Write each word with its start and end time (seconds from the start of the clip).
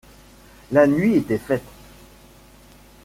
La 0.71 0.87
nuit 0.87 1.13
était 1.13 1.37
faite. 1.37 1.61